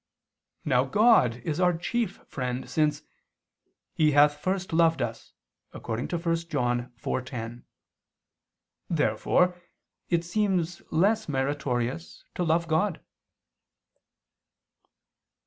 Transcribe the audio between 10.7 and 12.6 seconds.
less meritorious to